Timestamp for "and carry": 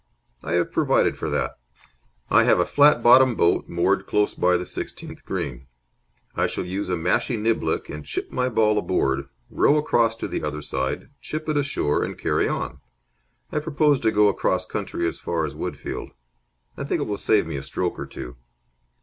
12.03-12.47